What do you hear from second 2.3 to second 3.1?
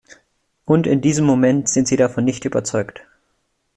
überzeugt.